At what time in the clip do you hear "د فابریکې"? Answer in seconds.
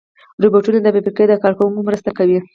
0.81-1.25